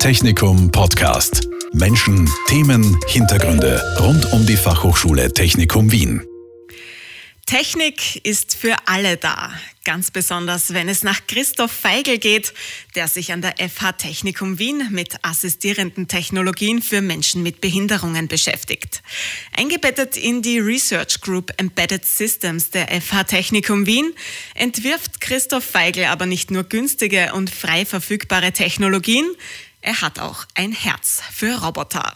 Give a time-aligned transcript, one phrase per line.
[0.00, 1.46] Technikum Podcast.
[1.74, 6.26] Menschen, Themen, Hintergründe rund um die Fachhochschule Technikum Wien.
[7.44, 9.52] Technik ist für alle da,
[9.84, 12.54] ganz besonders wenn es nach Christoph Feigl geht,
[12.94, 19.02] der sich an der FH Technikum Wien mit assistierenden Technologien für Menschen mit Behinderungen beschäftigt.
[19.54, 24.14] Eingebettet in die Research Group Embedded Systems der FH Technikum Wien
[24.54, 29.26] entwirft Christoph Feigl aber nicht nur günstige und frei verfügbare Technologien,
[29.82, 32.12] er hat auch ein Herz für Roboter.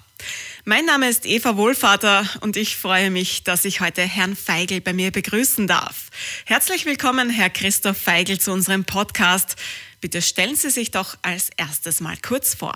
[0.64, 4.92] Mein Name ist Eva Wohlvater und ich freue mich, dass ich heute Herrn Feigl bei
[4.92, 6.10] mir begrüßen darf.
[6.46, 9.56] Herzlich willkommen, Herr Christoph Feigl, zu unserem Podcast.
[10.00, 12.74] Bitte stellen Sie sich doch als erstes mal kurz vor.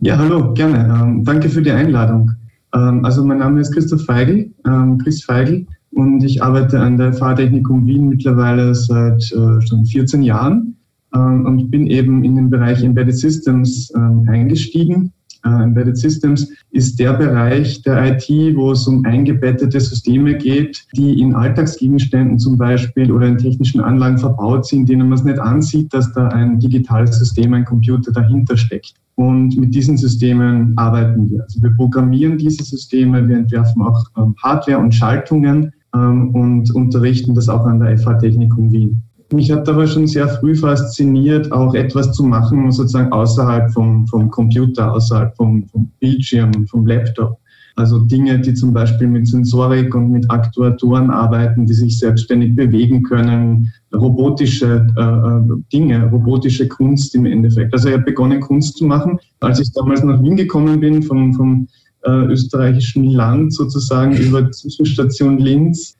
[0.00, 0.78] Ja, hallo, gerne.
[1.00, 2.32] Ähm, danke für die Einladung.
[2.74, 7.12] Ähm, also mein Name ist Christoph Feigl, ähm, Chris Feigl, und ich arbeite an der
[7.12, 10.79] Fahrtechnikum Wien mittlerweile seit äh, schon 14 Jahren
[11.14, 15.12] ähm, und bin eben in den Bereich Embedded Systems ähm, eingestiegen
[15.44, 21.20] äh, Embedded Systems ist der Bereich der IT, wo es um eingebettete Systeme geht, die
[21.20, 25.92] in Alltagsgegenständen zum Beispiel oder in technischen Anlagen verbaut sind, denen man es nicht ansieht,
[25.94, 28.94] dass da ein digitales System, ein Computer dahinter steckt.
[29.14, 31.42] Und mit diesen Systemen arbeiten wir.
[31.42, 37.34] Also wir programmieren diese Systeme, wir entwerfen auch ähm, Hardware und Schaltungen ähm, und unterrichten
[37.34, 39.02] das auch an der FH Technikum Wien.
[39.32, 44.28] Mich hat aber schon sehr früh fasziniert, auch etwas zu machen, sozusagen außerhalb vom, vom
[44.28, 47.38] Computer, außerhalb vom, vom Bildschirm, vom Laptop.
[47.76, 53.04] Also Dinge, die zum Beispiel mit Sensorik und mit Aktuatoren arbeiten, die sich selbstständig bewegen
[53.04, 57.72] können, robotische äh, äh Dinge, robotische Kunst im Endeffekt.
[57.72, 59.18] Also ich habe begonnen, Kunst zu machen.
[59.38, 61.68] Als ich damals nach Wien gekommen bin, vom, vom
[62.02, 65.96] äh, österreichischen Land sozusagen über Zwischenstation Linz,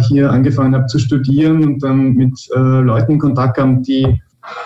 [0.00, 4.20] hier angefangen habe zu studieren und dann mit äh, Leuten in Kontakt kam, die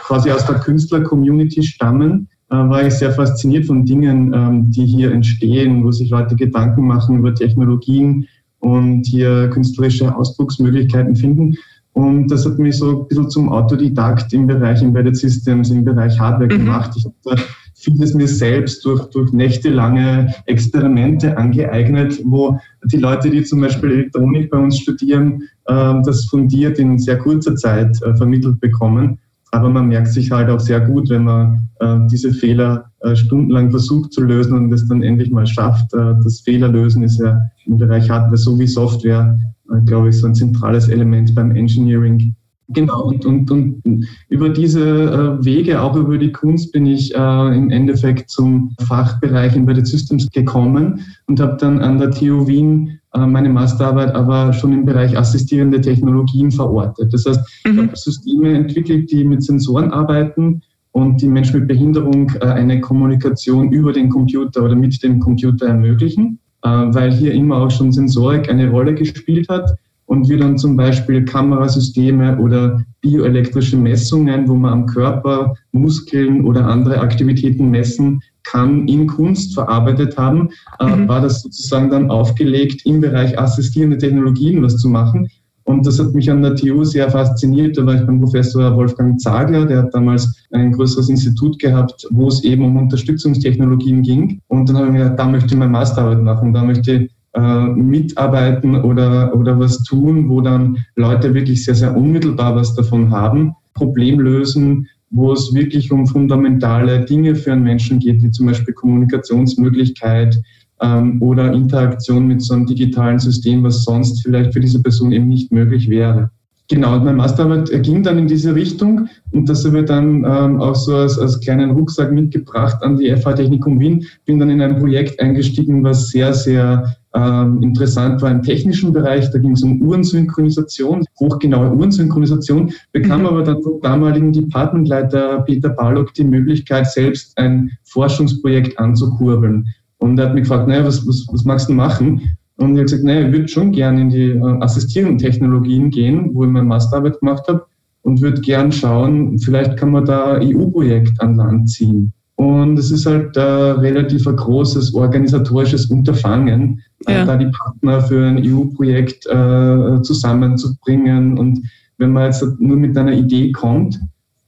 [0.07, 5.13] quasi aus der Künstler-Community stammen, äh, war ich sehr fasziniert von Dingen, ähm, die hier
[5.13, 8.27] entstehen, wo sich Leute Gedanken machen über Technologien
[8.61, 11.57] und hier künstlerische Ausdrucksmöglichkeiten finden.
[11.93, 16.19] Und das hat mich so ein bisschen zum Autodidakt im Bereich Embedded Systems, im Bereich
[16.19, 16.64] Hardware mhm.
[16.64, 16.93] gemacht.
[16.97, 17.37] Ich habe da
[17.75, 24.50] vieles mir selbst durch, durch nächtelange Experimente angeeignet, wo die Leute, die zum Beispiel Elektronik
[24.50, 29.18] bei uns studieren, äh, das fundiert in sehr kurzer Zeit äh, vermittelt bekommen.
[29.52, 33.70] Aber man merkt sich halt auch sehr gut, wenn man äh, diese Fehler äh, stundenlang
[33.70, 35.95] versucht zu lösen und es dann endlich mal schafft.
[35.95, 39.39] Äh, das Fehlerlösen ist ja im Bereich Hardware sowie Software,
[39.72, 42.34] äh, glaube ich, so ein zentrales Element beim Engineering.
[42.69, 47.57] Genau, und, und, und über diese äh, Wege, auch über die Kunst, bin ich äh,
[47.57, 53.27] im Endeffekt zum Fachbereich Embedded Systems gekommen und habe dann an der TU Wien äh,
[53.27, 57.13] meine Masterarbeit aber schon im Bereich assistierende Technologien verortet.
[57.13, 57.73] Das heißt, mhm.
[57.73, 62.81] ich habe Systeme entwickelt, die mit Sensoren arbeiten und die Menschen mit Behinderung äh, eine
[62.81, 67.92] Kommunikation über den Computer oder mit dem Computer ermöglichen, äh, weil hier immer auch schon
[67.92, 69.70] Sensorik eine Rolle gespielt hat
[70.07, 76.67] und wir dann zum Beispiel Kamerasysteme oder bioelektrische Messungen, wo man am Körper Muskeln oder
[76.67, 81.09] andere Aktivitäten messen kann, in Kunst verarbeitet haben, äh, mhm.
[81.09, 85.29] war das sozusagen dann aufgelegt, im Bereich assistierende Technologien was zu machen.
[85.64, 87.79] Und das hat mich an der TU sehr fasziniert.
[87.79, 92.29] Da war ich beim Professor Wolfgang Zagler, der hat damals ein größeres Institut gehabt, wo
[92.29, 94.41] es eben um Unterstützungstechnologien ging.
[94.48, 97.11] Und dann habe ich mir gedacht, da möchte ich meine Masterarbeit machen, da möchte ich
[97.34, 103.11] äh, mitarbeiten oder, oder was tun, wo dann Leute wirklich sehr, sehr unmittelbar was davon
[103.11, 108.46] haben, Problem lösen, wo es wirklich um fundamentale Dinge für einen Menschen geht, wie zum
[108.46, 110.40] Beispiel Kommunikationsmöglichkeit
[110.80, 115.28] ähm, oder Interaktion mit so einem digitalen System, was sonst vielleicht für diese Person eben
[115.28, 116.30] nicht möglich wäre.
[116.68, 120.61] Genau, und mein Masterarbeit ging dann in diese Richtung und das habe ich dann ähm,
[120.62, 124.06] auch so als, als kleinen Rucksack mitgebracht an die FH Technikum Wien.
[124.24, 129.31] Bin dann in ein Projekt eingestiegen, was sehr, sehr ähm, interessant war im technischen Bereich.
[129.31, 133.26] Da ging es um Uhrensynchronisation, hochgenaue Uhrensynchronisation, bekam mhm.
[133.26, 139.69] aber dann vom damaligen Departmentleiter Peter Barlock die Möglichkeit, selbst ein Forschungsprojekt anzukurbeln.
[139.99, 142.37] Und er hat mich gefragt, naja, was, was, was magst du machen?
[142.56, 146.31] Und ich habe gesagt, naja, ich würde schon gerne in die äh, assistierenden Technologien gehen,
[146.34, 147.64] wo ich meine Masterarbeit gemacht habe
[148.02, 152.12] und würde gern schauen, vielleicht kann man da ein EU-Projekt an Land ziehen.
[152.36, 157.25] Und es ist halt ein relativ ein großes organisatorisches Unterfangen, äh, ja.
[157.25, 161.38] da die Partner für ein EU-Projekt äh, zusammenzubringen.
[161.38, 161.62] Und
[161.98, 164.00] wenn man jetzt nur mit einer Idee kommt,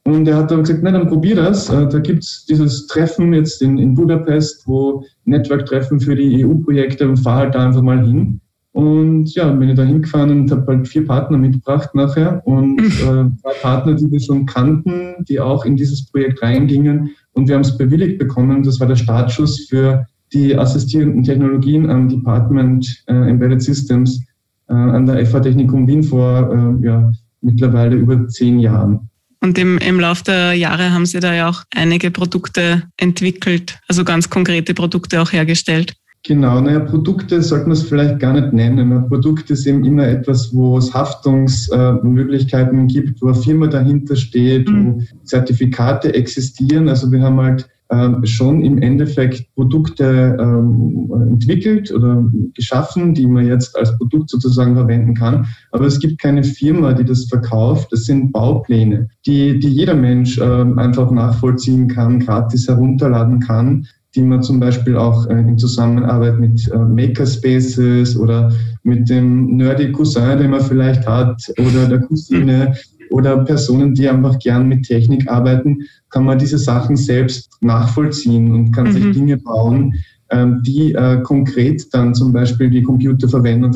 [0.07, 1.69] und er hat dann gesagt, na dann probier das.
[1.69, 7.09] Äh, da gibt es dieses Treffen jetzt in, in Budapest, wo Network-Treffen für die EU-Projekte
[7.09, 8.41] und fahr halt da einfach mal hin.
[8.71, 13.25] Und ja, bin ich da hingefahren und habe halt vier Partner mitgebracht nachher und äh,
[13.41, 17.63] zwei Partner, die wir schon kannten, die auch in dieses Projekt reingingen und wir haben
[17.63, 18.63] es bewilligt bekommen.
[18.63, 24.21] Das war der Startschuss für die assistierenden Technologien am Department äh, Embedded Systems
[24.69, 27.13] äh, an der FH Technikum Wien vor äh, ja,
[27.43, 29.09] mittlerweile über zehn Jahren.
[29.41, 34.03] Und im, im Laufe der Jahre haben Sie da ja auch einige Produkte entwickelt, also
[34.03, 35.95] ganz konkrete Produkte auch hergestellt.
[36.27, 38.93] Genau, naja, Produkte sollte man es vielleicht gar nicht nennen.
[38.93, 44.69] Ein Produkt ist eben immer etwas, wo es Haftungsmöglichkeiten gibt, wo eine Firma dahinter steht,
[44.69, 44.87] mhm.
[44.87, 46.89] wo Zertifikate existieren.
[46.89, 53.47] Also wir haben halt ähm, schon im Endeffekt Produkte ähm, entwickelt oder geschaffen, die man
[53.47, 55.47] jetzt als Produkt sozusagen verwenden kann.
[55.71, 57.93] Aber es gibt keine Firma, die das verkauft.
[57.93, 64.23] Das sind Baupläne, die, die jeder Mensch ähm, einfach nachvollziehen kann, gratis herunterladen kann die
[64.23, 68.51] man zum Beispiel auch äh, in Zusammenarbeit mit äh, Makerspaces oder
[68.83, 72.75] mit dem nerdy Cousin, den man vielleicht hat, oder der Cousine
[73.11, 78.73] oder Personen, die einfach gern mit Technik arbeiten, kann man diese Sachen selbst nachvollziehen und
[78.73, 78.93] kann mhm.
[78.93, 79.95] sich Dinge bauen,
[80.31, 83.73] ähm, die äh, konkret dann zum Beispiel die Computerverwendung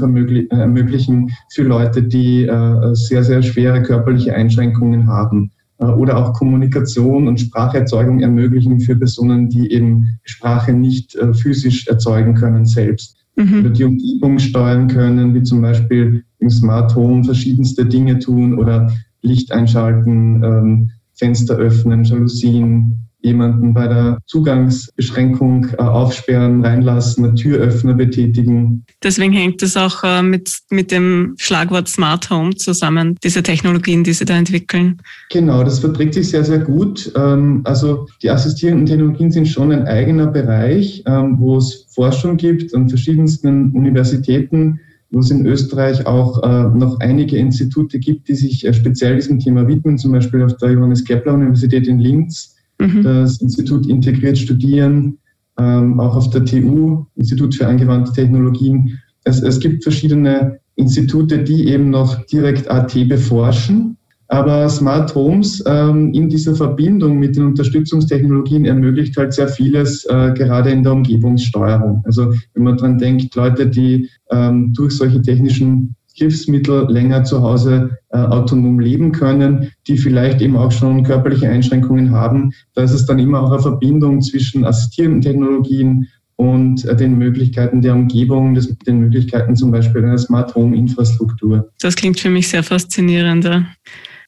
[0.51, 2.51] ermöglichen für Leute, die
[2.95, 5.53] sehr, sehr schwere körperliche Einschränkungen haben.
[5.81, 11.89] Äh, oder auch Kommunikation und Spracherzeugung ermöglichen für Personen, die eben Sprache nicht äh, physisch
[11.89, 13.17] erzeugen können selbst.
[13.37, 13.61] Mhm.
[13.61, 18.93] Oder die Umgebung steuern können, wie zum Beispiel im Smart Home verschiedenste Dinge tun oder
[19.23, 27.95] Licht einschalten, ähm, Fenster öffnen, Jalousien, jemanden bei der Zugangsbeschränkung äh, aufsperren, reinlassen, eine Türöffner
[27.95, 28.85] betätigen.
[29.03, 34.13] Deswegen hängt es auch äh, mit, mit dem Schlagwort Smart Home zusammen, diese Technologien, die
[34.13, 34.99] Sie da entwickeln.
[35.31, 37.13] Genau, das verträgt sich sehr, sehr gut.
[37.17, 42.75] Ähm, also die assistierenden Technologien sind schon ein eigener Bereich, ähm, wo es Forschung gibt
[42.75, 44.81] an verschiedensten Universitäten,
[45.11, 49.39] wo es in Österreich auch äh, noch einige Institute gibt, die sich äh, speziell diesem
[49.39, 53.03] Thema widmen, zum Beispiel auf der Johannes Kepler Universität in Linz mhm.
[53.03, 55.19] das Institut Integriert Studieren,
[55.59, 58.99] ähm, auch auf der TU, Institut für angewandte Technologien.
[59.25, 63.97] Es, es gibt verschiedene Institute, die eben noch direkt AT beforschen.
[64.29, 70.33] Aber Smart Homes ähm, in dieser Verbindung mit den Unterstützungstechnologien ermöglicht halt sehr vieles, äh,
[70.35, 72.03] gerade in der Umgebungssteuerung.
[72.05, 77.99] Also wenn man dran denkt, Leute, die ähm, durch solche technischen Hilfsmittel länger zu Hause
[78.11, 82.53] äh, autonom leben können, die vielleicht eben auch schon körperliche Einschränkungen haben.
[82.75, 87.81] Da ist es dann immer auch eine Verbindung zwischen assistierenden Technologien und äh, den Möglichkeiten
[87.81, 91.71] der Umgebung, des, den Möglichkeiten zum Beispiel einer Smart Home Infrastruktur.
[91.81, 93.49] Das klingt für mich sehr faszinierend.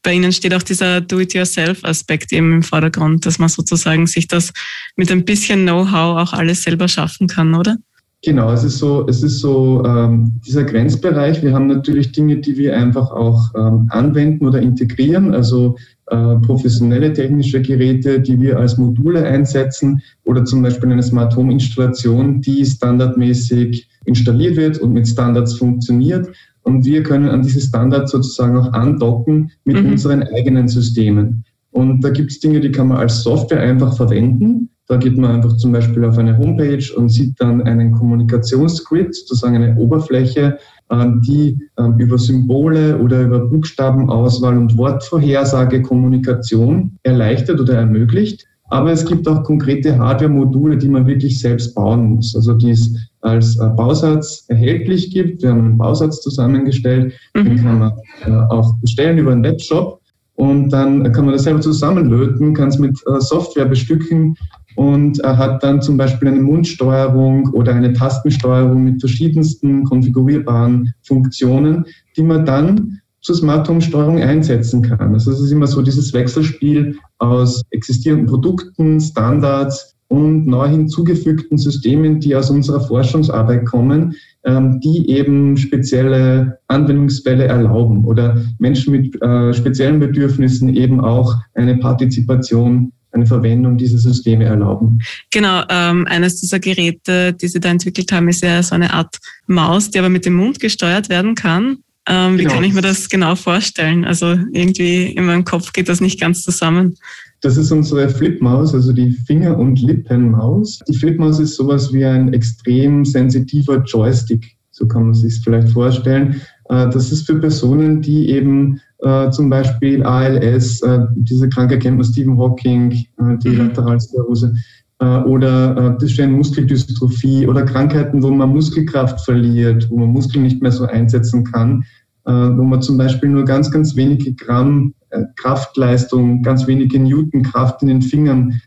[0.02, 4.52] Bei Ihnen steht auch dieser Do-it-yourself-Aspekt eben im Vordergrund, dass man sozusagen sich das
[4.96, 7.76] mit ein bisschen Know-how auch alles selber schaffen kann, oder?
[8.24, 11.42] Genau, es ist so, es ist so ähm, dieser Grenzbereich.
[11.42, 15.76] Wir haben natürlich Dinge, die wir einfach auch ähm, anwenden oder integrieren, also
[16.06, 21.52] äh, professionelle technische Geräte, die wir als Module einsetzen oder zum Beispiel eine Smart Home
[21.52, 26.28] Installation, die standardmäßig installiert wird und mit Standards funktioniert.
[26.62, 29.92] Und wir können an diese Standards sozusagen auch andocken mit mhm.
[29.92, 31.44] unseren eigenen Systemen.
[31.72, 34.68] Und da gibt es Dinge, die kann man als Software einfach verwenden.
[34.92, 39.56] Da geht man einfach zum Beispiel auf eine Homepage und sieht dann einen Kommunikationsgrid, sozusagen
[39.56, 40.58] eine Oberfläche,
[40.90, 48.44] ähm, die ähm, über Symbole oder über Buchstabenauswahl und Wortvorhersage Kommunikation erleichtert oder ermöglicht.
[48.64, 52.94] Aber es gibt auch konkrete Hardware-Module, die man wirklich selbst bauen muss, also die es
[53.22, 55.42] als äh, Bausatz erhältlich gibt.
[55.42, 57.44] Wir haben einen Bausatz zusammengestellt, mhm.
[57.46, 57.92] den kann man
[58.26, 60.02] äh, auch bestellen über einen Webshop.
[60.34, 64.36] Und dann kann man das selber zusammenlöten, kann es mit äh, Software bestücken
[64.76, 71.84] und er hat dann zum Beispiel eine Mundsteuerung oder eine Tastensteuerung mit verschiedensten konfigurierbaren Funktionen,
[72.16, 75.14] die man dann zur Smart Home Steuerung einsetzen kann.
[75.14, 82.20] Also es ist immer so dieses Wechselspiel aus existierenden Produkten, Standards und neu hinzugefügten Systemen,
[82.20, 84.14] die aus unserer Forschungsarbeit kommen,
[84.44, 91.78] ähm, die eben spezielle Anwendungsfälle erlauben oder Menschen mit äh, speziellen Bedürfnissen eben auch eine
[91.78, 94.98] Partizipation eine Verwendung dieser Systeme erlauben.
[95.30, 99.18] Genau, ähm, eines dieser Geräte, die Sie da entwickelt haben, ist ja so eine Art
[99.46, 101.78] Maus, die aber mit dem Mund gesteuert werden kann.
[102.08, 102.54] Ähm, wie genau.
[102.54, 104.04] kann ich mir das genau vorstellen?
[104.04, 106.96] Also irgendwie in meinem Kopf geht das nicht ganz zusammen.
[107.42, 110.80] Das ist unsere Flipmaus, also die Finger- und Lippenmaus.
[110.88, 116.40] Die Flipmaus ist sowas wie ein extrem sensitiver Joystick, so kann man sich vielleicht vorstellen.
[116.68, 121.96] Äh, das ist für Personen, die eben äh, zum Beispiel ALS, äh, diese Krankheit kennt
[121.96, 123.68] man Stephen Hawking, äh, die mhm.
[123.68, 124.54] Lateralsklerose,
[125.02, 130.70] äh, oder äh, Muskeldystrophie oder Krankheiten, wo man Muskelkraft verliert, wo man Muskeln nicht mehr
[130.70, 131.84] so einsetzen kann,
[132.24, 137.42] äh, wo man zum Beispiel nur ganz, ganz wenige Gramm äh, Kraftleistung, ganz wenige Newton
[137.42, 138.60] Kraft in den Fingern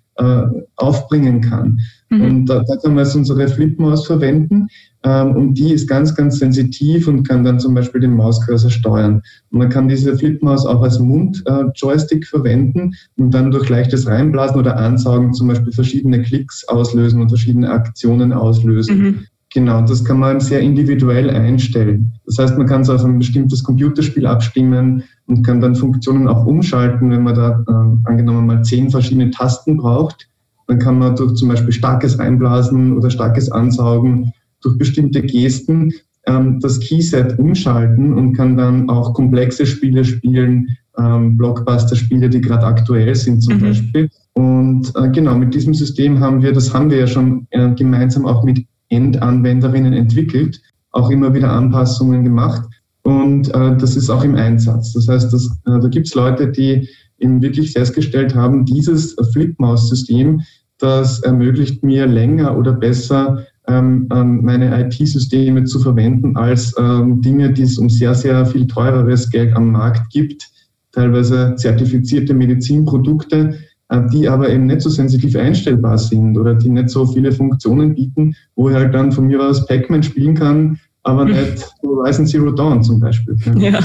[0.78, 1.82] aufbringen kann.
[2.18, 2.26] Mhm.
[2.26, 4.68] Und da, da, kann man jetzt unsere Flipmaus verwenden
[5.04, 9.22] ähm, und die ist ganz, ganz sensitiv und kann dann zum Beispiel den Mauscursor steuern.
[9.52, 14.60] Und man kann diese Flipmaus auch als Mund-Joystick äh, verwenden und dann durch leichtes Reinblasen
[14.60, 18.98] oder Ansaugen zum Beispiel verschiedene Klicks auslösen und verschiedene Aktionen auslösen.
[18.98, 19.20] Mhm.
[19.54, 22.12] Genau, das kann man sehr individuell einstellen.
[22.26, 26.46] Das heißt, man kann es auf ein bestimmtes Computerspiel abstimmen und kann dann Funktionen auch
[26.46, 30.28] umschalten, wenn man da äh, angenommen mal zehn verschiedene Tasten braucht.
[30.68, 35.94] Dann kann man durch zum Beispiel starkes Einblasen oder starkes Ansaugen durch bestimmte Gesten
[36.28, 42.66] ähm, das Keyset umschalten und kann dann auch komplexe Spiele spielen, ähm, Blockbuster-Spiele, die gerade
[42.66, 43.62] aktuell sind zum mhm.
[43.62, 44.10] Beispiel.
[44.34, 48.26] Und äh, genau, mit diesem System haben wir, das haben wir ja schon äh, gemeinsam
[48.26, 52.64] auch mit Endanwenderinnen entwickelt, auch immer wieder Anpassungen gemacht.
[53.04, 54.94] Und äh, das ist auch im Einsatz.
[54.94, 56.90] Das heißt, dass, äh, da gibt es Leute, die
[57.26, 60.42] eben wirklich festgestellt haben, dieses Flipmaus-System,
[60.78, 67.52] das ermöglicht mir länger oder besser ähm, ähm, meine IT-Systeme zu verwenden als ähm, Dinge,
[67.52, 70.48] die es um sehr, sehr viel teureres Geld am Markt gibt,
[70.92, 73.58] teilweise zertifizierte Medizinprodukte,
[73.90, 77.96] äh, die aber eben nicht so sensitiv einstellbar sind oder die nicht so viele Funktionen
[77.96, 81.32] bieten, wo ich halt dann von mir aus Pac-Man spielen kann, aber mhm.
[81.32, 83.36] nicht Horizon Zero Dawn zum Beispiel.
[83.58, 83.80] Ja,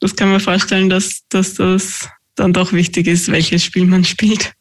[0.00, 2.08] das kann man vorstellen, dass, dass das
[2.38, 4.52] dann doch wichtig ist, welches Spiel man spielt.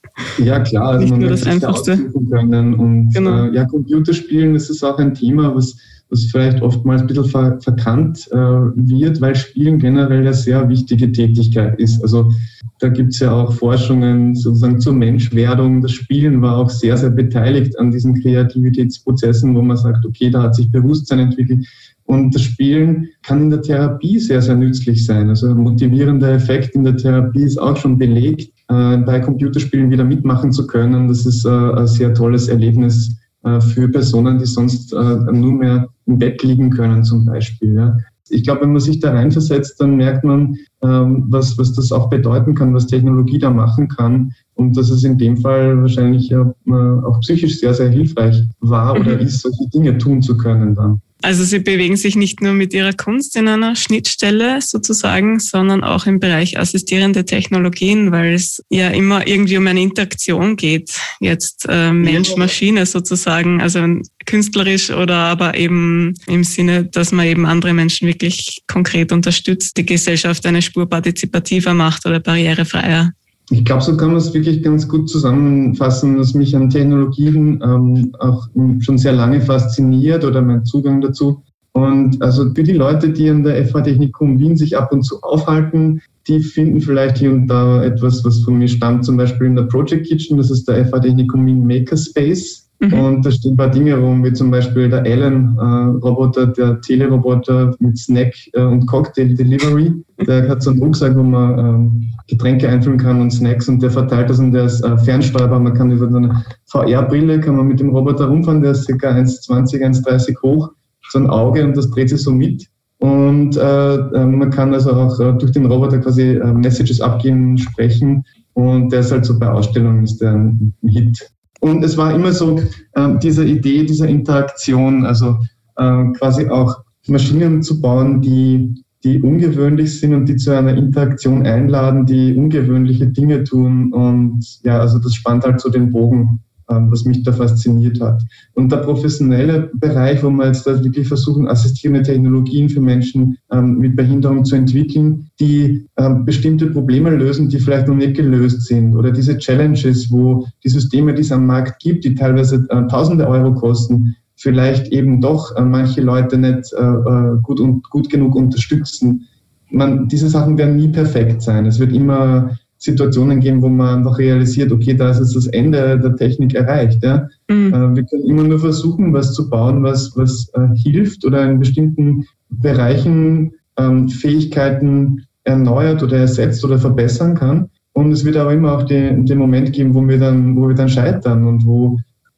[0.44, 1.98] Ja, klar, also Nicht man nur das Einfachste.
[2.30, 2.74] können.
[2.74, 3.46] Und genau.
[3.46, 5.78] äh, ja, Computerspielen, das ist auch ein Thema, was
[6.10, 11.12] was vielleicht oftmals ein bisschen ver verkannt äh, wird, weil Spielen generell eine sehr wichtige
[11.12, 12.02] Tätigkeit ist.
[12.02, 12.32] Also
[12.80, 15.82] da gibt es ja auch Forschungen sozusagen zur Menschwerdung.
[15.82, 20.44] Das Spielen war auch sehr, sehr beteiligt an diesen Kreativitätsprozessen, wo man sagt, okay, da
[20.44, 21.66] hat sich Bewusstsein entwickelt.
[22.08, 25.28] Und das Spielen kann in der Therapie sehr, sehr nützlich sein.
[25.28, 30.06] Also ein motivierender Effekt in der Therapie ist auch schon belegt, äh, bei Computerspielen wieder
[30.06, 31.10] mitmachen zu können.
[31.10, 36.18] Das ist äh, ein sehr tolles Erlebnis äh, für Personen, die sonst nur mehr im
[36.18, 37.94] Bett liegen können zum Beispiel.
[38.30, 42.10] Ich glaube, wenn man sich da reinversetzt, dann merkt man, ähm, was, was das auch
[42.10, 47.20] bedeuten kann, was Technologie da machen kann und dass es in dem Fall wahrscheinlich auch
[47.20, 49.26] psychisch sehr, sehr hilfreich war oder mhm.
[49.26, 51.02] ist, solche Dinge tun zu können dann.
[51.22, 56.06] Also Sie bewegen sich nicht nur mit Ihrer Kunst in einer Schnittstelle sozusagen, sondern auch
[56.06, 60.92] im Bereich assistierende Technologien, weil es ja immer irgendwie um eine Interaktion geht.
[61.20, 63.84] Jetzt äh, Mensch-Maschine sozusagen, also
[64.26, 69.86] künstlerisch oder aber eben im Sinne, dass man eben andere Menschen wirklich konkret unterstützt, die
[69.86, 73.12] Gesellschaft eine Spur partizipativer macht oder barrierefreier.
[73.50, 78.14] Ich glaube, so kann man es wirklich ganz gut zusammenfassen, dass mich an Technologien ähm,
[78.20, 78.48] auch
[78.80, 81.44] schon sehr lange fasziniert oder mein Zugang dazu.
[81.72, 85.22] Und also für die Leute, die an der FH Technikum Wien sich ab und zu
[85.22, 89.56] aufhalten, die finden vielleicht hier und da etwas, was von mir stammt, zum Beispiel in
[89.56, 92.67] der Project Kitchen, das ist der FH Technikum Wien Makerspace.
[92.80, 92.94] Mhm.
[92.94, 97.76] Und da stehen ein paar Dinge rum, wie zum Beispiel der Allen-Roboter, äh, der Teleroboter
[97.80, 99.94] mit Snack- äh, und Cocktail-Delivery.
[100.28, 103.90] Der hat so einen Rucksack, wo man ähm, Getränke einfüllen kann und Snacks und der
[103.90, 105.60] verteilt das und der ist äh, fernsteuerbar.
[105.60, 109.10] Man kann über so eine VR-Brille, kann man mit dem Roboter rumfahren, der ist ca.
[109.10, 110.70] 1,20, 1,30 hoch,
[111.10, 112.68] so ein Auge und das dreht sich so mit.
[113.00, 117.58] Und äh, äh, man kann also auch äh, durch den Roboter quasi äh, Messages abgeben,
[117.58, 118.24] sprechen.
[118.54, 121.30] Und der ist halt so bei Ausstellungen ist der ein Hit.
[121.60, 122.60] Und es war immer so
[122.94, 125.38] äh, diese Idee dieser Interaktion, also
[125.78, 131.46] äh, quasi auch Maschinen zu bauen, die die ungewöhnlich sind und die zu einer Interaktion
[131.46, 133.94] einladen, die ungewöhnliche Dinge tun.
[133.94, 138.22] Und ja, also das spannt halt so den Bogen, was mich da fasziniert hat.
[138.54, 143.78] Und der professionelle Bereich, wo wir jetzt da wirklich versuchen, assistierende Technologien für Menschen ähm,
[143.78, 148.96] mit Behinderung zu entwickeln, die ähm, bestimmte Probleme lösen, die vielleicht noch nicht gelöst sind.
[148.96, 153.28] Oder diese Challenges, wo die Systeme, die es am Markt gibt, die teilweise äh, tausende
[153.28, 159.28] Euro kosten, vielleicht eben doch äh, manche Leute nicht äh, gut, und, gut genug unterstützen.
[159.70, 161.66] Man, diese Sachen werden nie perfekt sein.
[161.66, 166.00] Es wird immer Situationen geben, wo man einfach realisiert, okay, da ist jetzt das Ende
[166.00, 167.04] der Technik erreicht.
[167.04, 167.28] Ja?
[167.50, 167.74] Mhm.
[167.74, 171.60] Äh, wir können immer nur versuchen, was zu bauen, was, was äh, hilft oder in
[171.60, 177.70] bestimmten Bereichen ähm, Fähigkeiten erneuert oder ersetzt oder verbessern kann.
[177.94, 180.76] Und es wird aber immer auch den, den Moment geben, wo wir dann, wo wir
[180.76, 181.98] dann scheitern und wo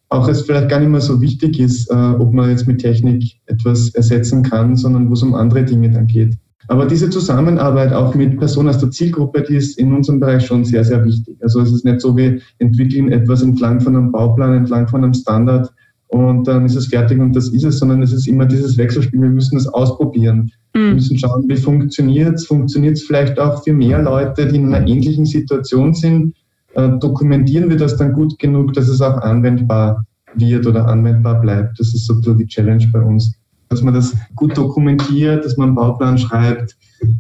[0.10, 3.40] auch es vielleicht gar nicht mehr so wichtig ist, äh, ob man jetzt mit Technik
[3.46, 6.38] etwas ersetzen kann, sondern wo es um andere Dinge dann geht.
[6.70, 10.64] Aber diese Zusammenarbeit auch mit Personen aus der Zielgruppe, die ist in unserem Bereich schon
[10.64, 11.36] sehr, sehr wichtig.
[11.42, 15.14] Also es ist nicht so, wir entwickeln etwas entlang von einem Bauplan, entlang von einem
[15.14, 15.72] Standard
[16.08, 19.22] und dann ist es fertig und das ist es, sondern es ist immer dieses Wechselspiel.
[19.22, 20.52] Wir müssen es ausprobieren.
[20.74, 20.80] Mhm.
[20.80, 22.48] Wir müssen schauen, wie funktioniert es.
[22.48, 26.34] Funktioniert es vielleicht auch für mehr Leute, die in einer ähnlichen Situation sind
[26.74, 31.80] äh, dokumentieren wir das dann gut genug, dass es auch anwendbar wird oder anwendbar bleibt.
[31.80, 33.34] Das ist so die Challenge bei uns.
[33.70, 36.76] Dass man das gut dokumentiert, dass man einen Bauplan schreibt,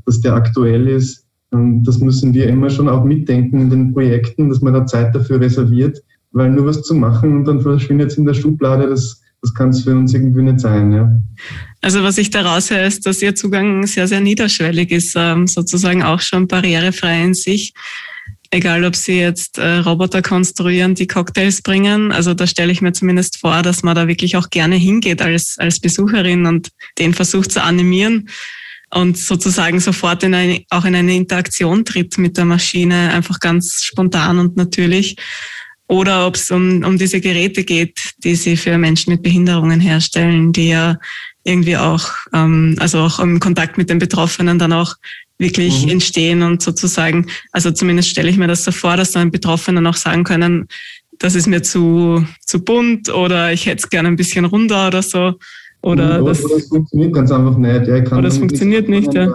[0.05, 1.25] dass der aktuell ist.
[1.51, 5.15] Und das müssen wir immer schon auch mitdenken in den Projekten, dass man da Zeit
[5.15, 5.99] dafür reserviert,
[6.31, 9.69] weil nur was zu machen und dann verschwindet es in der Schublade, das, das kann
[9.69, 10.91] es für uns irgendwie nicht sein.
[10.91, 11.11] Ja.
[11.81, 16.03] Also was ich daraus höre, ist, dass Ihr Zugang sehr, sehr niederschwellig ist, ähm, sozusagen
[16.03, 17.73] auch schon barrierefrei in sich.
[18.51, 22.11] Egal, ob Sie jetzt äh, Roboter konstruieren, die Cocktails bringen.
[22.11, 25.57] Also da stelle ich mir zumindest vor, dass man da wirklich auch gerne hingeht als,
[25.59, 28.27] als Besucherin und den versucht zu animieren
[28.91, 33.83] und sozusagen sofort in eine, auch in eine Interaktion tritt mit der Maschine, einfach ganz
[33.83, 35.15] spontan und natürlich.
[35.87, 40.53] Oder ob es um, um diese Geräte geht, die sie für Menschen mit Behinderungen herstellen,
[40.53, 40.97] die ja
[41.43, 44.95] irgendwie auch, ähm, also auch im Kontakt mit den Betroffenen dann auch
[45.39, 45.91] wirklich mhm.
[45.91, 49.95] entstehen und sozusagen, also zumindest stelle ich mir das so vor, dass dann Betroffene auch
[49.95, 50.67] sagen können,
[51.17, 55.01] das ist mir zu, zu bunt oder ich hätte es gerne ein bisschen runder oder
[55.01, 55.33] so.
[55.81, 57.87] Oder, oder, das, oder das funktioniert ganz einfach nicht.
[57.87, 59.33] Ja, oder das funktioniert nicht, ja.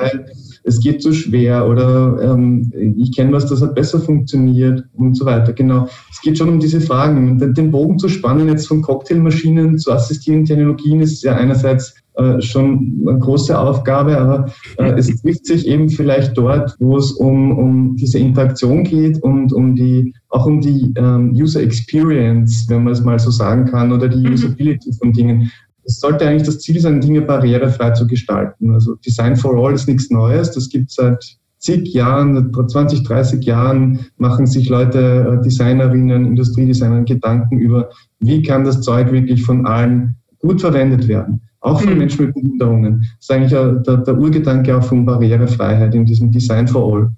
[0.66, 5.26] Es geht zu schwer oder ähm, ich kenne was, das hat besser funktioniert und so
[5.26, 5.52] weiter.
[5.52, 5.88] Genau.
[6.10, 7.38] Es geht schon um diese Fragen.
[7.38, 12.40] Den, den Bogen zu spannen jetzt von Cocktailmaschinen zu assistierenden Technologien ist ja einerseits äh,
[12.40, 14.46] schon eine große Aufgabe, aber
[14.78, 19.52] äh, es trifft sich eben vielleicht dort, wo es um, um diese Interaktion geht und
[19.52, 23.90] um die, auch um die ähm, User Experience, wenn man es mal so sagen kann,
[23.90, 24.34] oder die mhm.
[24.34, 25.50] Usability von Dingen.
[25.82, 28.70] Es sollte eigentlich das Ziel sein, Dinge barrierefrei zu gestalten.
[28.70, 33.44] Also Design for All ist nichts Neues, das gibt es seit zig Jahren, 20, 30
[33.44, 37.90] Jahren machen sich Leute, äh, Designerinnen, Industriedesigner Gedanken über,
[38.20, 41.98] wie kann das Zeug wirklich von allen gut verwendet werden auch von mhm.
[41.98, 43.00] Menschen mit Behinderungen.
[43.00, 47.10] Das ist eigentlich der, der, Urgedanke auch von Barrierefreiheit in diesem Design for All.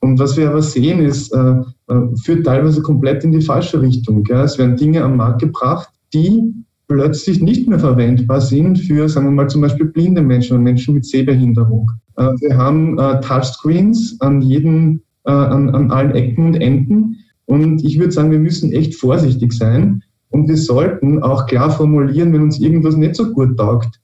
[0.00, 1.50] Und was wir aber sehen, ist, äh,
[1.88, 4.24] äh, führt teilweise komplett in die falsche Richtung.
[4.24, 4.40] Gell?
[4.40, 6.54] Es werden Dinge am Markt gebracht, die
[6.88, 10.94] plötzlich nicht mehr verwendbar sind für, sagen wir mal, zum Beispiel blinde Menschen und Menschen
[10.94, 11.90] mit Sehbehinderung.
[12.16, 17.16] Äh, wir haben äh, Touchscreens an jedem, äh, an, an allen Ecken und Enden.
[17.44, 22.32] Und ich würde sagen, wir müssen echt vorsichtig sein, und wir sollten auch klar formulieren,
[22.32, 24.00] wenn uns irgendwas nicht so gut taugt.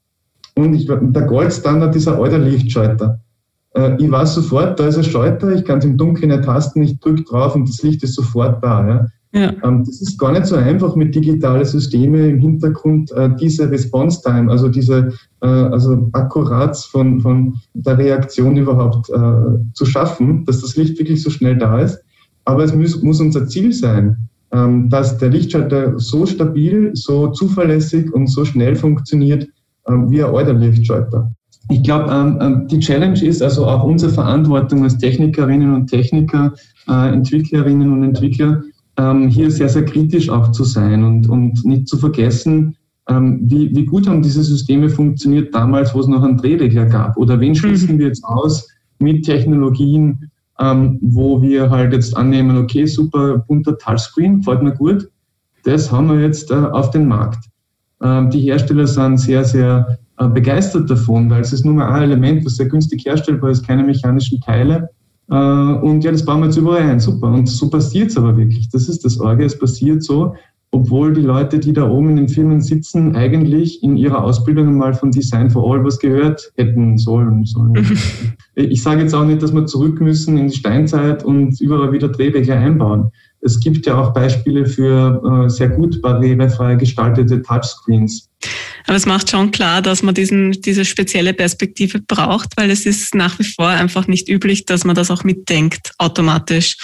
[0.54, 3.20] Und ich, der Goldstandard ist ein alter Lichtschalter.
[3.74, 6.98] Äh, ich weiß sofort, da ist ein Schalter, ich kann es im Dunkeln ertasten, ich
[6.98, 8.88] drücke drauf und das Licht ist sofort da.
[8.88, 9.06] Ja?
[9.32, 9.52] Ja.
[9.64, 14.22] Ähm, das ist gar nicht so einfach mit digitalen Systemen im Hintergrund äh, diese Response
[14.22, 15.12] Time, also diese
[15.42, 21.22] äh, also Akkurat von, von der Reaktion überhaupt äh, zu schaffen, dass das Licht wirklich
[21.22, 22.02] so schnell da ist.
[22.46, 24.28] Aber es muss, muss unser Ziel sein.
[24.52, 29.48] Ähm, dass der Lichtschalter so stabil, so zuverlässig und so schnell funktioniert
[29.88, 31.32] ähm, wie ein alter Lichtschalter.
[31.68, 32.08] Ich glaube,
[32.40, 36.54] ähm, die Challenge ist also auch unsere Verantwortung als Technikerinnen und Techniker,
[36.88, 38.62] äh, Entwicklerinnen und Entwickler,
[39.28, 44.08] hier sehr, sehr kritisch auch zu sein und, und nicht zu vergessen, wie, wie gut
[44.08, 47.14] haben diese Systeme funktioniert damals, wo es noch einen Drehregler gab?
[47.18, 47.98] Oder wen schließen mhm.
[47.98, 48.66] wir jetzt aus
[48.98, 55.08] mit Technologien, ähm, wo wir halt jetzt annehmen, okay, super bunter Touchscreen, gefällt mir gut,
[55.64, 57.48] das haben wir jetzt äh, auf den Markt.
[58.02, 62.04] Ähm, die Hersteller sind sehr, sehr äh, begeistert davon, weil es ist nur mal ein
[62.04, 64.90] Element, was sehr günstig herstellbar ist, keine mechanischen Teile.
[65.28, 67.28] Äh, und ja, das bauen wir jetzt überall ein, super.
[67.28, 68.68] Und so passiert es aber wirklich.
[68.70, 70.34] Das ist das Orge, es passiert so
[70.76, 74.92] obwohl die Leute, die da oben in den Firmen sitzen, eigentlich in ihrer Ausbildung mal
[74.92, 77.46] von Design for All was gehört hätten sollen.
[77.46, 77.98] sollen.
[78.54, 82.08] ich sage jetzt auch nicht, dass wir zurück müssen in die Steinzeit und überall wieder
[82.08, 83.10] Drehregler einbauen.
[83.40, 88.28] Es gibt ja auch Beispiele für äh, sehr gut barrierefrei gestaltete Touchscreens.
[88.86, 93.14] Aber es macht schon klar, dass man diesen, diese spezielle Perspektive braucht, weil es ist
[93.14, 96.76] nach wie vor einfach nicht üblich, dass man das auch mitdenkt, automatisch,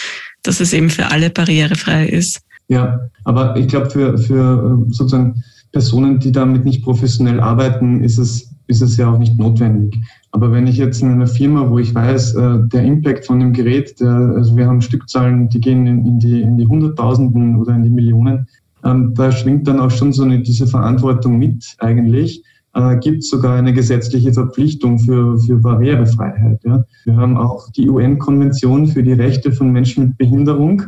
[0.42, 2.40] dass es eben für alle barrierefrei ist.
[2.72, 8.16] Ja, aber ich glaube, für, für äh, sozusagen Personen, die damit nicht professionell arbeiten, ist
[8.16, 9.98] es, ist es ja auch nicht notwendig.
[10.30, 13.52] Aber wenn ich jetzt in einer Firma, wo ich weiß, äh, der Impact von dem
[13.52, 17.74] Gerät, der, also wir haben Stückzahlen, die gehen in, in, die, in die Hunderttausenden oder
[17.74, 18.48] in die Millionen,
[18.84, 22.42] ähm, da schwingt dann auch schon so eine, diese Verantwortung mit eigentlich.
[22.74, 26.64] Äh, gibt sogar eine gesetzliche Verpflichtung für, für Barrierefreiheit.
[26.64, 26.82] Ja.
[27.04, 30.82] Wir haben auch die UN-Konvention für die Rechte von Menschen mit Behinderung,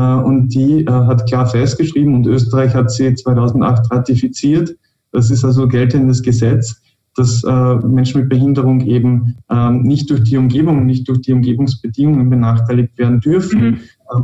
[0.00, 4.76] und die äh, hat klar festgeschrieben und Österreich hat sie 2008 ratifiziert.
[5.12, 6.82] Das ist also geltendes Gesetz,
[7.16, 12.28] dass äh, Menschen mit Behinderung eben ähm, nicht durch die Umgebung, nicht durch die Umgebungsbedingungen
[12.30, 13.60] benachteiligt werden dürfen.
[13.60, 13.78] Mhm.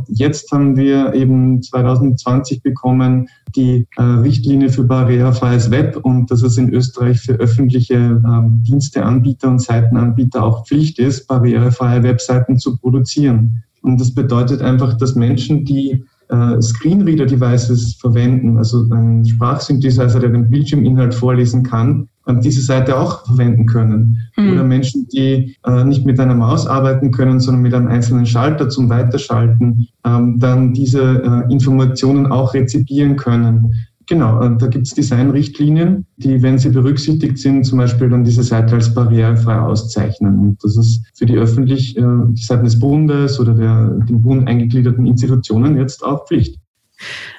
[0.07, 6.73] Jetzt haben wir eben 2020 bekommen die Richtlinie für barrierefreies Web und dass es in
[6.73, 13.63] Österreich für öffentliche ähm, Diensteanbieter und Seitenanbieter auch Pflicht ist, barrierefreie Webseiten zu produzieren.
[13.81, 20.49] Und das bedeutet einfach, dass Menschen, die äh, Screenreader-Devices verwenden, also ein Sprachsynthesizer, der den
[20.49, 22.07] Bildschirminhalt vorlesen kann,
[22.41, 24.17] diese Seite auch verwenden können.
[24.37, 24.53] Mhm.
[24.53, 28.69] Oder Menschen, die äh, nicht mit einer Maus arbeiten können, sondern mit einem einzelnen Schalter
[28.69, 33.73] zum Weiterschalten, ähm, dann diese äh, Informationen auch rezipieren können.
[34.05, 38.43] Genau, äh, da gibt es Designrichtlinien, die, wenn sie berücksichtigt sind, zum Beispiel dann diese
[38.43, 40.39] Seite als barrierefrei auszeichnen.
[40.39, 44.47] Und das ist für die öffentlich, äh, die Seiten des Bundes oder der dem Bund
[44.47, 46.57] eingegliederten Institutionen jetzt auch Pflicht.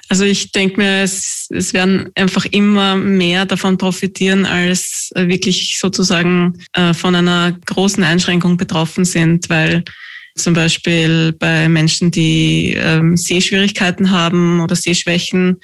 [0.09, 6.59] Also ich denke mir, es, es werden einfach immer mehr davon profitieren, als wirklich sozusagen
[6.73, 9.83] äh, von einer großen Einschränkung betroffen sind, weil
[10.35, 15.57] zum Beispiel bei Menschen, die ähm, Sehschwierigkeiten haben oder Sehschwächen,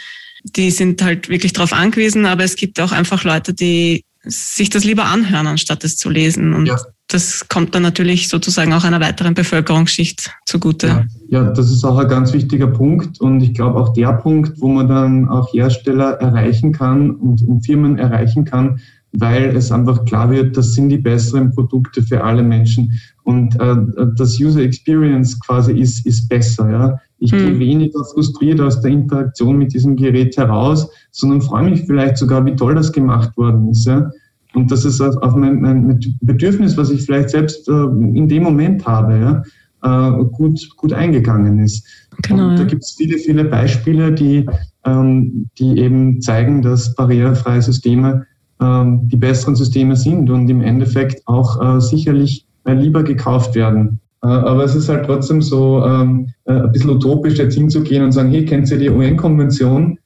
[0.43, 4.83] die sind halt wirklich darauf angewiesen, aber es gibt auch einfach Leute, die sich das
[4.83, 6.53] lieber anhören, anstatt es zu lesen.
[6.53, 6.77] Und ja.
[7.07, 10.87] das kommt dann natürlich sozusagen auch einer weiteren Bevölkerungsschicht zugute.
[10.87, 11.05] Ja.
[11.29, 13.19] ja, das ist auch ein ganz wichtiger Punkt.
[13.19, 17.65] Und ich glaube auch der Punkt, wo man dann auch Hersteller erreichen kann und, und
[17.65, 18.79] Firmen erreichen kann,
[19.13, 22.93] weil es einfach klar wird, das sind die besseren Produkte für alle Menschen.
[23.23, 23.75] Und äh,
[24.15, 26.69] das User Experience quasi ist, ist besser.
[26.69, 26.99] Ja?
[27.19, 27.39] Ich hm.
[27.39, 32.45] gehe weniger frustriert aus der Interaktion mit diesem Gerät heraus, sondern freue mich vielleicht sogar,
[32.45, 33.85] wie toll das gemacht worden ist.
[33.85, 34.09] Ja?
[34.53, 38.85] Und das ist auf mein, mein Bedürfnis, was ich vielleicht selbst äh, in dem Moment
[38.85, 39.43] habe, ja?
[39.83, 41.85] äh, gut, gut eingegangen ist.
[42.23, 44.45] Genau, Und da gibt es viele, viele Beispiele, die,
[44.85, 48.25] ähm, die eben zeigen, dass barrierefreie Systeme
[48.63, 53.99] die besseren Systeme sind und im Endeffekt auch äh, sicherlich äh, lieber gekauft werden.
[54.23, 58.11] Äh, aber es ist halt trotzdem so ähm, äh, ein bisschen utopisch, jetzt hinzugehen und
[58.11, 59.97] sagen, hey, kennt ihr die UN-Konvention?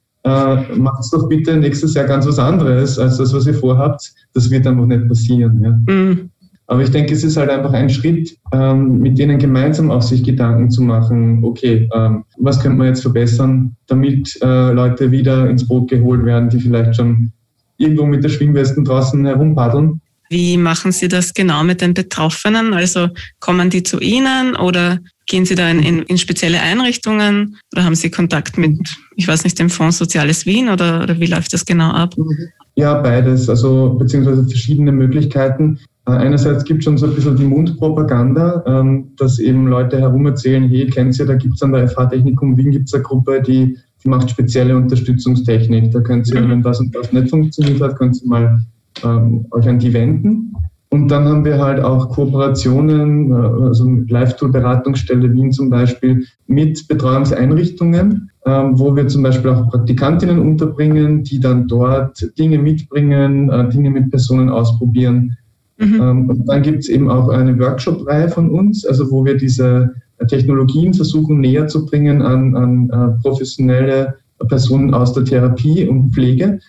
[0.76, 4.12] Macht doch bitte nächstes Jahr ganz was anderes als das, was ihr vorhabt.
[4.34, 5.62] Das wird einfach nicht passieren.
[5.62, 5.94] Ja.
[5.94, 6.30] Mhm.
[6.66, 10.24] Aber ich denke, es ist halt einfach ein Schritt, ähm, mit denen gemeinsam auch sich
[10.24, 15.90] Gedanken zu machen, okay, ähm, was könnte man jetzt verbessern, damit Leute wieder ins Boot
[15.90, 17.30] geholt werden, die vielleicht schon
[17.78, 22.74] irgendwo mit der Schwimmwesten draußen herumpaddeln wie machen Sie das genau mit den Betroffenen?
[22.74, 23.08] Also
[23.40, 27.94] kommen die zu Ihnen oder gehen Sie da in, in, in spezielle Einrichtungen oder haben
[27.94, 28.78] Sie Kontakt mit,
[29.16, 32.14] ich weiß nicht, dem Fonds Soziales Wien oder, oder wie läuft das genau ab?
[32.74, 35.78] Ja, beides, also beziehungsweise verschiedene Möglichkeiten.
[36.06, 40.68] Äh, einerseits gibt es schon so ein bisschen die Mundpropaganda, ähm, dass eben Leute herumerzählen,
[40.68, 43.78] hey, kennt ihr, da gibt es an der FH Technikum Wien gibt's eine Gruppe, die,
[44.06, 45.90] die macht spezielle Unterstützungstechnik.
[45.90, 46.50] Da könnt ihr, mhm.
[46.50, 48.60] wenn das und das nicht funktioniert hat, könnt ihr mal
[49.04, 50.54] ähm, euch an die wenden.
[50.88, 58.30] Und dann haben wir halt auch Kooperationen, äh, also Live-Tool-Beratungsstelle Wien zum Beispiel, mit Betreuungseinrichtungen,
[58.46, 63.90] ähm, wo wir zum Beispiel auch Praktikantinnen unterbringen, die dann dort Dinge mitbringen, äh, Dinge
[63.90, 65.36] mit Personen ausprobieren.
[65.78, 66.00] Mhm.
[66.00, 69.92] Ähm, und dann gibt es eben auch eine Workshop-Reihe von uns, also wo wir diese
[70.28, 74.16] Technologien versuchen näher zu bringen an, an äh, professionelle
[74.48, 76.60] Personen aus der Therapie und Pflege,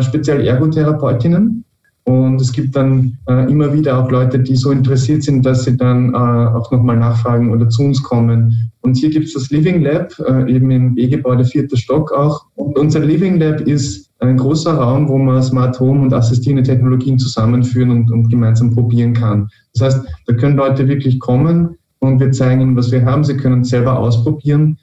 [0.00, 1.62] speziell Ergotherapeutinnen
[2.04, 5.76] und es gibt dann äh, immer wieder auch Leute, die so interessiert sind, dass sie
[5.76, 8.72] dann äh, auch nochmal nachfragen oder zu uns kommen.
[8.80, 12.46] Und hier gibt es das Living Lab, äh, eben im E-Gebäude vierter Stock auch.
[12.56, 17.20] Und unser Living Lab ist ein großer Raum, wo man Smart Home und assistierende Technologien
[17.20, 19.48] zusammenführen und, und gemeinsam probieren kann.
[19.74, 23.24] Das heißt, da können Leute wirklich kommen und wir zeigen ihnen, was wir haben.
[23.24, 24.78] Sie können selber ausprobieren.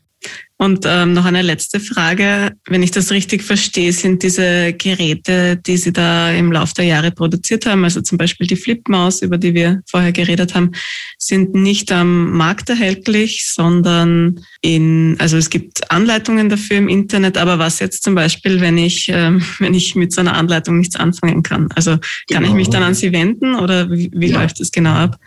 [0.58, 2.52] Und ähm, noch eine letzte Frage.
[2.68, 7.12] Wenn ich das richtig verstehe, sind diese Geräte, die Sie da im Laufe der Jahre
[7.12, 10.72] produziert haben, also zum Beispiel die Flipmaus, über die wir vorher geredet haben,
[11.18, 17.58] sind nicht am Markt erhältlich, sondern in, also es gibt Anleitungen dafür im Internet, aber
[17.58, 21.42] was jetzt zum Beispiel, wenn ich, ähm, wenn ich mit so einer Anleitung nichts anfangen
[21.42, 21.70] kann?
[21.76, 22.48] Also kann genau.
[22.50, 24.42] ich mich dann an Sie wenden oder wie, wie ja.
[24.42, 25.18] läuft das genau ab?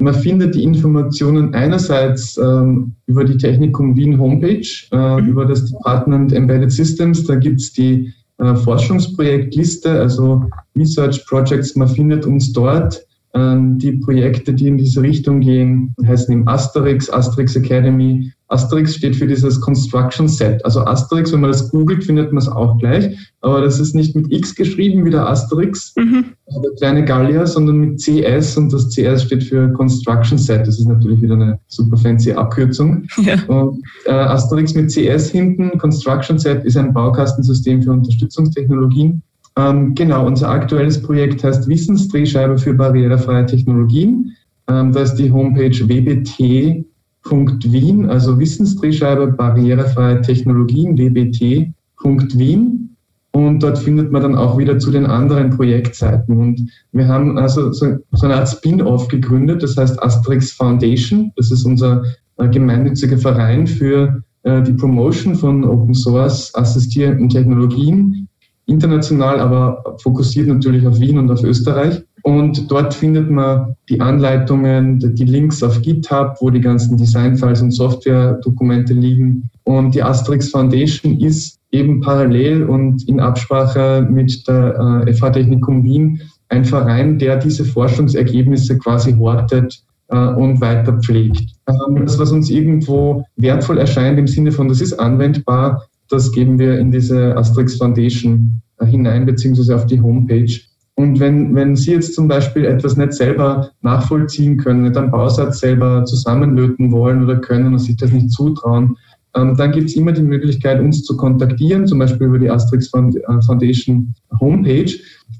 [0.00, 5.28] Man findet die Informationen einerseits ähm, über die Technikum Wien Homepage, äh, mhm.
[5.28, 7.24] über das Department Embedded Systems.
[7.24, 10.44] Da gibt es die äh, Forschungsprojektliste, also
[10.76, 11.74] Research Projects.
[11.74, 13.04] Man findet uns dort.
[13.34, 19.16] Ähm, die Projekte, die in diese Richtung gehen, heißen im Asterix, Asterix Academy, Asterix steht
[19.16, 20.64] für dieses Construction Set.
[20.64, 23.16] Also Asterix, wenn man das googelt, findet man es auch gleich.
[23.42, 26.24] Aber das ist nicht mit X geschrieben wie der Asterix, mhm.
[26.46, 30.66] Also der kleine Gallier, sondern mit CS und das CS steht für Construction Set.
[30.66, 33.06] Das ist natürlich wieder eine super fancy Abkürzung.
[33.18, 33.34] Ja.
[33.48, 39.22] Und äh, Asterix mit CS hinten, Construction Set ist ein Baukastensystem für Unterstützungstechnologien.
[39.58, 44.36] Ähm, genau, unser aktuelles Projekt heißt Wissensdrehscheibe für barrierefreie Technologien.
[44.68, 46.86] Ähm, da ist die Homepage wbt
[47.24, 52.84] www.wien, also Wissensdrehscheibe barrierefreie Technologien, wbt.wien.
[53.30, 56.36] Und dort findet man dann auch wieder zu den anderen Projektseiten.
[56.36, 61.30] Und wir haben also so, eine Art Spin-off gegründet, das heißt Asterix Foundation.
[61.36, 62.04] Das ist unser
[62.38, 68.28] äh, gemeinnützige Verein für äh, die Promotion von Open Source assistierenden Technologien,
[68.66, 72.02] international, aber fokussiert natürlich auf Wien und auf Österreich.
[72.28, 77.70] Und dort findet man die Anleitungen, die Links auf GitHub, wo die ganzen Designfiles und
[77.70, 79.48] Software-Dokumente liegen.
[79.64, 85.82] Und die Asterix Foundation ist eben parallel und in Absprache mit der äh, FH Technikum
[85.84, 91.54] Wien ein Verein, der diese Forschungsergebnisse quasi hortet äh, und weiter pflegt.
[91.66, 96.58] Ähm, das, was uns irgendwo wertvoll erscheint im Sinne von, das ist anwendbar, das geben
[96.58, 100.60] wir in diese Asterix Foundation äh, hinein, beziehungsweise auf die Homepage.
[100.98, 105.60] Und wenn, wenn Sie jetzt zum Beispiel etwas nicht selber nachvollziehen können, nicht einen Bausatz
[105.60, 108.96] selber zusammenlöten wollen oder können und sich das nicht zutrauen,
[109.36, 112.90] ähm, dann gibt es immer die Möglichkeit, uns zu kontaktieren, zum Beispiel über die Asterix
[112.92, 114.92] äh, Foundation Homepage.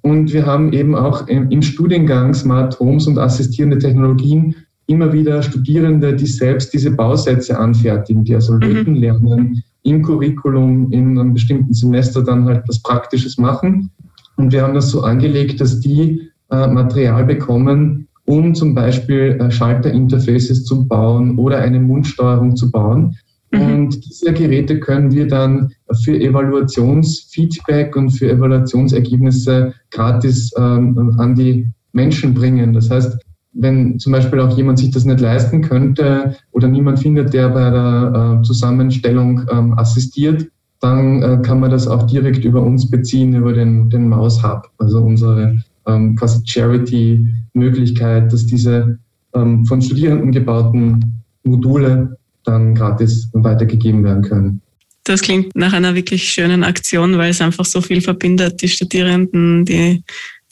[0.02, 4.54] Und wir haben eben auch im Studiengang Smart Homes und assistierende Technologien
[4.86, 8.60] immer wieder Studierende, die selbst diese Bausätze anfertigen, die also mhm.
[8.60, 13.90] löten lernen, im Curriculum in einem bestimmten Semester dann halt was Praktisches machen.
[14.38, 19.50] Und wir haben das so angelegt, dass die äh, Material bekommen, um zum Beispiel äh,
[19.50, 23.16] Schalterinterfaces zu bauen oder eine Mundsteuerung zu bauen.
[23.50, 23.60] Mhm.
[23.60, 25.72] Und diese Geräte können wir dann
[26.04, 32.72] für Evaluationsfeedback und für Evaluationsergebnisse gratis ähm, an die Menschen bringen.
[32.74, 33.18] Das heißt,
[33.54, 37.70] wenn zum Beispiel auch jemand sich das nicht leisten könnte oder niemand findet, der bei
[37.70, 40.48] der äh, Zusammenstellung ähm, assistiert,
[40.80, 44.70] dann äh, kann man das auch direkt über uns beziehen, über den, den Maus Hub,
[44.78, 48.98] also unsere ähm, quasi Charity-Möglichkeit, dass diese
[49.34, 54.60] ähm, von Studierenden gebauten Module dann gratis weitergegeben werden können.
[55.04, 59.64] Das klingt nach einer wirklich schönen Aktion, weil es einfach so viel verbindet, die Studierenden,
[59.64, 60.02] die,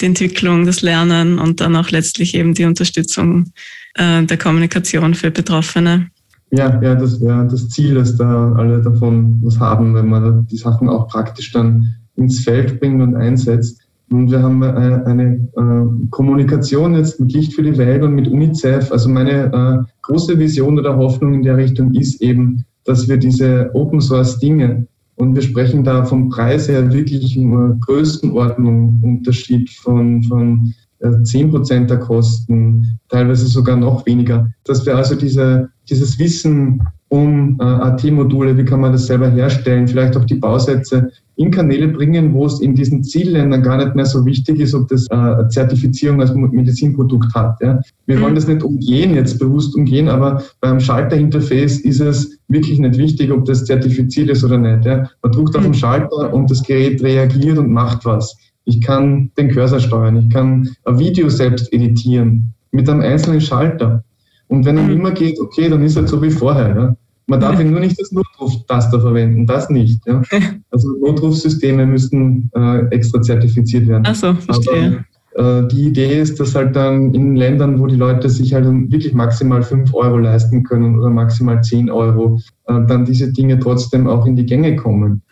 [0.00, 3.52] die Entwicklung, das Lernen und dann auch letztlich eben die Unterstützung
[3.94, 6.10] äh, der Kommunikation für Betroffene.
[6.50, 10.56] Ja, ja, das wäre das Ziel, dass da alle davon was haben, wenn man die
[10.56, 13.80] Sachen auch praktisch dann ins Feld bringt und einsetzt.
[14.08, 18.14] Und wir haben eine, äh, eine äh, Kommunikation jetzt mit Licht für die Welt und
[18.14, 18.92] mit UNICEF.
[18.92, 23.70] Also meine äh, große Vision oder Hoffnung in der Richtung ist eben, dass wir diese
[23.74, 30.22] Open Source Dinge und wir sprechen da vom Preis her wirklich im Größenordnung Unterschied von,
[30.22, 30.74] von
[31.22, 34.48] 10 Prozent der Kosten, teilweise sogar noch weniger.
[34.64, 39.86] Dass wir also diese, dieses Wissen um äh, AT-Module, wie kann man das selber herstellen,
[39.86, 44.06] vielleicht auch die Bausätze in Kanäle bringen, wo es in diesen Zielländern gar nicht mehr
[44.06, 47.60] so wichtig ist, ob das äh, Zertifizierung als Medizinprodukt hat.
[47.60, 47.80] Ja.
[48.06, 48.36] Wir wollen mhm.
[48.36, 53.44] das nicht umgehen, jetzt bewusst umgehen, aber beim Schalterinterface ist es wirklich nicht wichtig, ob
[53.44, 54.86] das zertifiziert ist oder nicht.
[54.86, 55.08] Ja.
[55.22, 55.74] Man drückt auf den mhm.
[55.74, 58.36] Schalter und das Gerät reagiert und macht was.
[58.66, 64.04] Ich kann den Cursor steuern, ich kann ein Video selbst editieren mit einem einzelnen Schalter.
[64.48, 64.90] Und wenn er mhm.
[64.90, 66.76] immer geht, okay, dann ist er so wie vorher.
[66.76, 66.96] Ja.
[67.28, 67.64] Man darf ja.
[67.64, 70.00] nur nicht das Notruftaster verwenden, das nicht.
[70.06, 70.22] Ja.
[70.70, 74.04] Also Notrufsysteme müssen äh, extra zertifiziert werden.
[74.06, 75.04] Ach so, verstehe.
[75.34, 78.66] Aber, äh, die Idee ist, dass halt dann in Ländern, wo die Leute sich halt
[78.66, 84.06] wirklich maximal 5 Euro leisten können oder maximal 10 Euro, äh, dann diese Dinge trotzdem
[84.06, 85.22] auch in die Gänge kommen.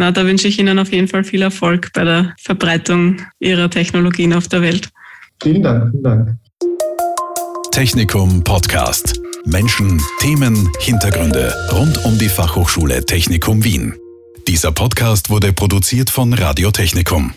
[0.00, 4.32] Na, da wünsche ich Ihnen auf jeden Fall viel Erfolg bei der Verbreitung Ihrer Technologien
[4.32, 4.90] auf der Welt.
[5.42, 6.36] Vielen Dank, vielen Dank.
[7.72, 9.20] Technikum Podcast.
[9.44, 13.92] Menschen, Themen, Hintergründe rund um die Fachhochschule Technikum Wien.
[14.46, 17.34] Dieser Podcast wurde produziert von Radio Technikum.